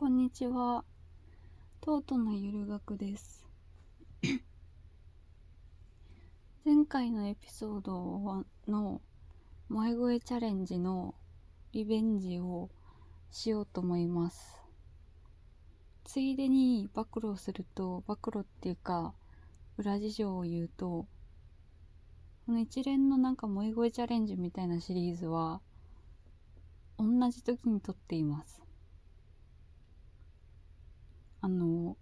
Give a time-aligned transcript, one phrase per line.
[0.00, 0.82] こんにちは。
[1.82, 3.46] トートのゆる学です。
[6.64, 9.02] 前回のエピソードの
[9.68, 11.14] 萌え声チャレンジの
[11.72, 12.70] リベンジを
[13.30, 14.58] しようと思います。
[16.04, 19.12] ついでに暴露すると、暴露っていうか、
[19.76, 21.06] 裏事情を言うと、
[22.46, 25.60] この一連のなんか萌え声チャレンジみたいなシリーズは、
[26.96, 28.59] 同じ時に撮っています。
[31.42, 31.96] あの、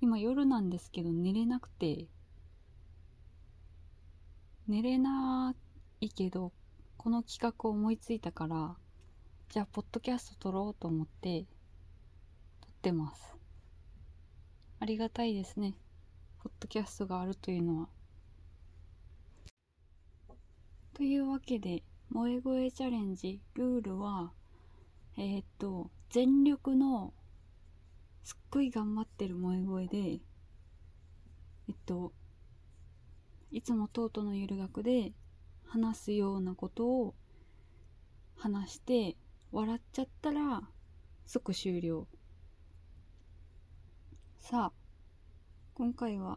[0.00, 2.06] 今夜なんですけど寝れなくて、
[4.68, 5.54] 寝れな
[6.00, 6.52] いけど、
[6.96, 8.76] この企画を思いついたから、
[9.48, 11.46] じゃあ、ポッドキャスト撮ろうと思って、
[12.60, 13.36] 撮ってます。
[14.80, 15.74] ありがたいですね。
[16.42, 17.88] ポッドキャストがあるというのは。
[20.94, 24.32] というわけで、萌え声チャレンジ、ルールは、
[25.16, 27.12] えー、っと、全力の
[28.26, 30.18] すっごい頑張ってる萌え声で、
[31.68, 32.12] えっと、
[33.52, 35.12] いつもトートのゆる学で
[35.64, 37.14] 話すようなことを
[38.34, 39.16] 話して、
[39.52, 40.62] 笑っちゃったら
[41.24, 42.08] 即終了。
[44.40, 44.78] さあ、
[45.74, 46.36] 今回は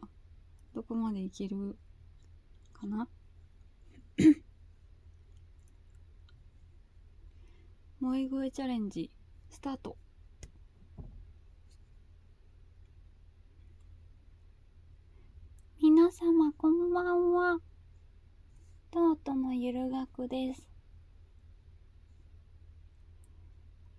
[0.72, 1.76] どこまでいける
[2.72, 3.08] かな？
[7.98, 9.10] 萌え声チャレンジ、
[9.48, 9.96] スタート。
[15.82, 17.58] 皆様こんばんは。
[18.90, 19.34] トート
[20.00, 20.66] のゆるがくです。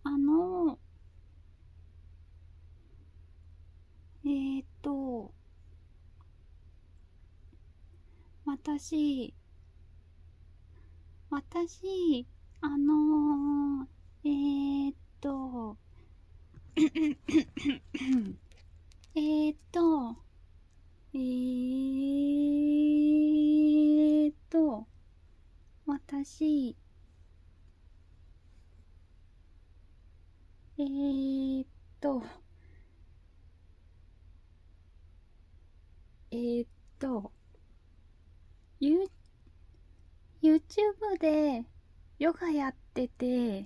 [0.04, 0.80] あの、
[4.26, 5.32] えー、っと、
[8.46, 9.34] 私、
[11.30, 12.26] 私、
[12.62, 13.88] あの
[14.24, 15.78] えー、っと、
[16.76, 20.16] えー、っと、
[21.14, 23.61] えー、
[26.12, 26.76] 私、
[30.78, 31.68] えーっ
[32.02, 32.22] と、
[36.32, 36.68] えーっ
[37.00, 37.32] と、
[40.42, 41.64] YouTube で
[42.20, 43.66] ヨガやってて、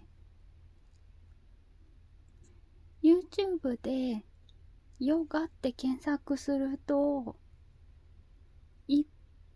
[3.02, 4.26] YouTube で
[5.00, 7.38] ヨガって検索すると、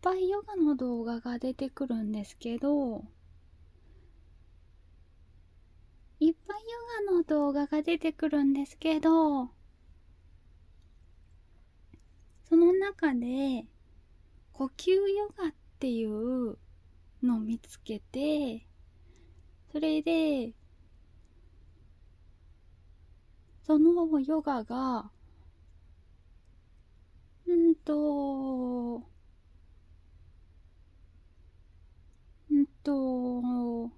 [0.01, 3.05] ぱいヨガの動画が出てくるんですけど、
[6.21, 6.57] いっぱい
[7.05, 9.49] ヨガの動画が出てくるんですけど、
[12.49, 13.65] その中で、
[14.53, 16.57] 呼吸ヨガっていう
[17.23, 18.67] のを見つけて、
[19.71, 20.53] それで、
[23.65, 25.11] そのヨガが、
[27.47, 29.03] んと、
[32.51, 33.89] んと、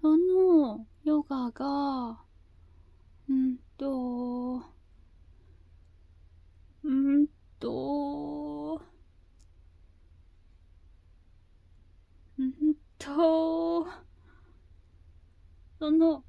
[0.00, 2.20] そのヨガが、
[3.28, 4.62] んと、
[6.86, 7.26] ん
[7.58, 8.80] と、
[12.38, 12.74] ん
[13.14, 13.86] そ
[15.90, 16.24] の、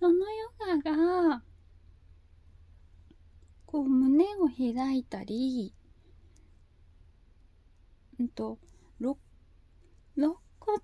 [0.00, 1.42] そのヨガが、
[3.64, 5.74] こう胸を開いたり、
[8.18, 8.58] うんと、
[8.98, 9.16] 肋
[10.58, 10.80] 骨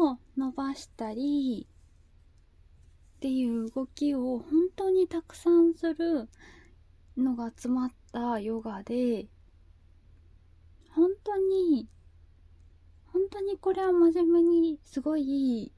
[0.00, 1.68] を伸ばしたり、
[3.16, 6.28] っていう動きを本当にたくさんする
[7.16, 9.28] のが詰まったヨガで、
[10.90, 11.88] 本当に、
[13.12, 15.72] 本当にこれは真面目にすごいいい、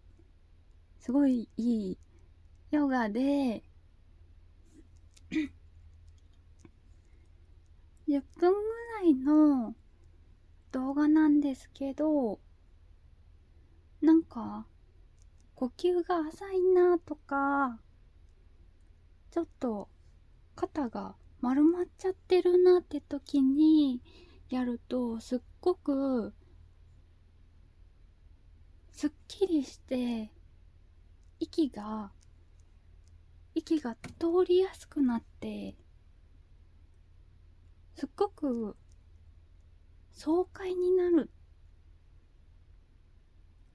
[1.00, 1.98] すごいいい
[2.70, 3.62] ヨガで、
[8.08, 8.58] 10分ぐ
[9.00, 9.74] らいの
[10.70, 12.38] 動画なんですけど、
[14.00, 14.66] なんか、
[15.56, 17.80] 呼吸が浅いなとか、
[19.32, 19.88] ちょっと
[20.54, 24.00] 肩が丸まっちゃってるなって時に
[24.50, 26.32] やると、すっごく
[28.94, 30.30] すっきりして、
[31.40, 32.12] 息が、
[33.52, 35.74] 息が通りやすくなって、
[37.96, 38.76] すっごく
[40.12, 41.28] 爽快になる。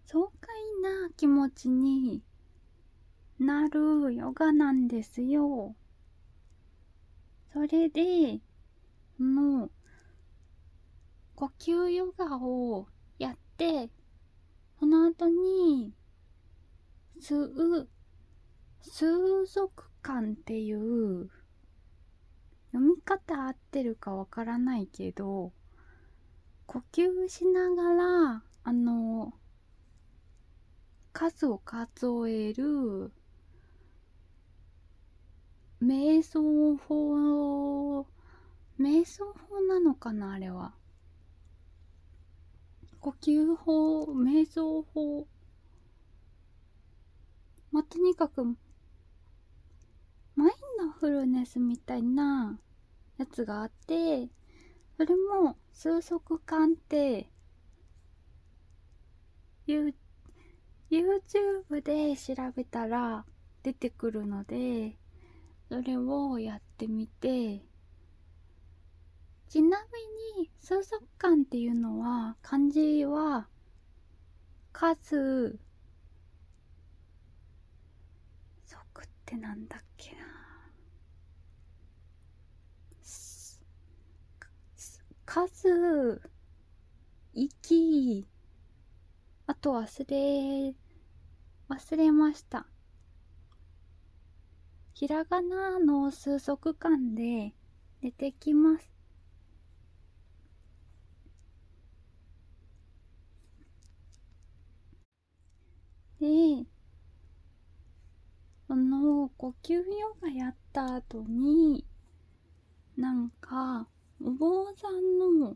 [0.06, 2.24] 爽快な気持ちに
[3.40, 5.76] なるヨガなんですよ。
[7.52, 8.40] それで、
[9.18, 9.70] その、
[11.36, 12.88] 呼吸ヨガを
[13.18, 13.90] やって、
[14.80, 15.94] その後に、
[17.22, 17.90] 吸う、
[18.82, 21.30] 数族感っていう
[22.72, 25.52] 読み方合ってるかわからないけど
[26.66, 29.34] 呼吸しながらあの
[31.12, 33.12] 数を数える
[35.84, 38.06] 瞑想法
[38.80, 40.79] 瞑想法なのかなあれは。
[43.00, 45.26] 呼吸法瞑想法。
[47.72, 48.44] まあ、とにかく
[50.36, 50.50] マイン
[50.80, 52.60] ドフルネスみたいな
[53.18, 54.28] やつがあって
[54.98, 57.30] それも数足感って
[59.68, 59.94] YouTube
[61.84, 63.26] で調べたら
[63.64, 64.98] 出てくるので
[65.68, 67.62] それをやってみて
[69.50, 69.84] ちな
[70.38, 73.48] みに数足感っていうのは漢字は
[74.72, 75.60] 数
[78.66, 80.40] 足ってなんだっけな
[85.62, 86.22] 数、
[87.34, 88.26] 息、
[89.46, 90.74] あと忘れ、
[91.70, 92.66] 忘れました。
[94.94, 97.54] ひらがなの数足感で
[98.02, 98.99] 出てきます。
[106.20, 106.66] で、
[108.68, 111.86] その呼吸ヨガやった後に、
[112.98, 113.88] なんか、
[114.22, 115.56] お坊さんの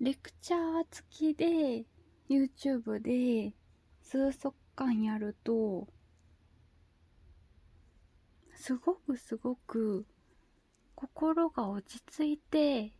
[0.00, 1.84] レクチャー付きで
[2.30, 3.52] YouTube で
[4.00, 5.88] 数速間やると
[8.54, 10.06] すごくすごく
[10.94, 12.92] 心が落ち着いて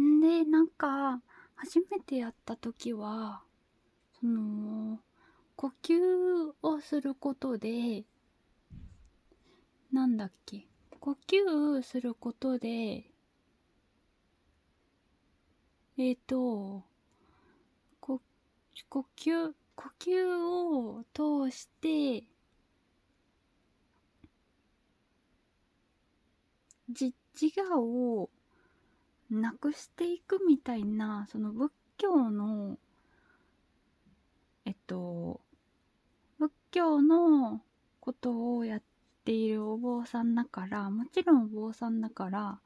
[0.00, 1.20] んでなんか
[1.56, 3.42] 初めてやった時は
[4.20, 4.98] その
[5.56, 5.94] 呼吸
[6.62, 8.04] をすることで
[9.92, 10.66] なんだっけ
[11.00, 13.04] 呼吸することで
[15.98, 16.84] えっ、ー、と
[18.00, 18.20] 呼
[19.16, 22.24] 吸呼吸を通して
[26.88, 27.12] 自
[27.70, 28.30] 我を
[29.30, 32.78] なくしていくみたいなその仏教の
[34.64, 35.40] えっと
[36.38, 37.60] 仏教の
[38.00, 38.82] ことをやっ
[39.24, 42.60] ているお坊さんだからもちろんお坊さんだから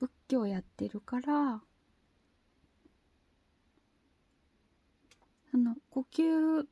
[0.00, 1.62] 仏教やってるから
[5.50, 6.66] その呼吸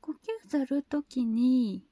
[0.00, 1.84] 呼吸するときに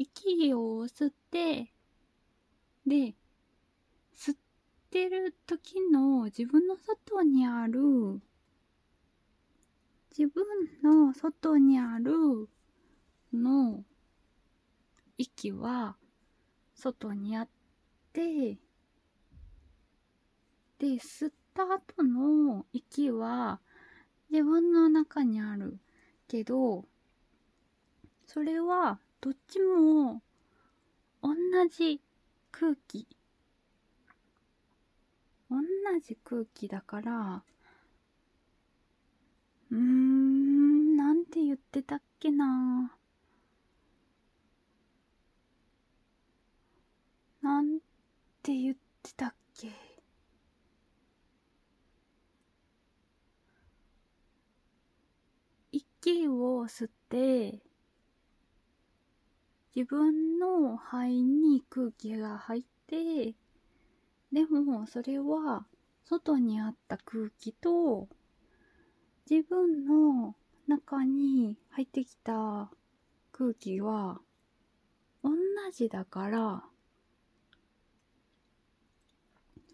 [0.00, 1.70] 息を吸って
[2.86, 3.14] で
[4.16, 4.36] 吸っ
[4.90, 7.82] てる時の自分の外にある
[10.16, 10.42] 自分
[10.82, 12.48] の外にある
[13.30, 13.84] の
[15.18, 15.96] 息は
[16.74, 17.48] 外にあっ
[18.14, 18.56] て
[20.78, 23.60] で吸った後の息は
[24.30, 25.76] 自分の中にある
[26.26, 26.86] けど
[28.26, 30.22] それはどっちも
[31.22, 31.34] 同
[31.70, 32.00] じ
[32.50, 33.06] 空気。
[35.50, 35.58] 同
[36.02, 37.42] じ空気だから
[39.70, 42.92] うーん、なんて言ってたっけな。
[47.42, 47.80] なん
[48.42, 49.68] て言ってたっけ。
[55.72, 57.60] 息を吸って
[59.74, 63.34] 自分の肺に空気が入って
[64.32, 65.64] でもそれは
[66.04, 68.08] 外にあった空気と
[69.30, 70.34] 自分の
[70.66, 72.70] 中に入ってきた
[73.32, 74.20] 空気は
[75.22, 75.30] 同
[75.72, 76.64] じだから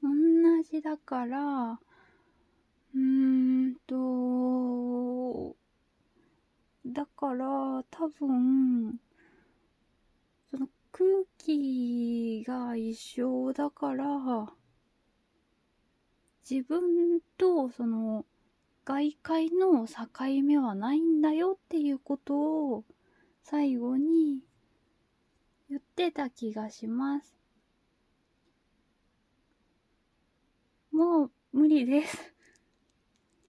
[0.03, 0.11] 同
[0.71, 5.57] じだからうーんと
[6.87, 9.01] だから多分
[10.99, 14.07] 空気が一緒だから
[16.49, 18.25] 自分とその
[18.87, 19.95] 外界の境
[20.43, 22.85] 目はないんだよっていうことを
[23.43, 24.39] 最後に
[25.69, 27.37] 言ってた気がします。
[30.93, 32.36] もう無理です。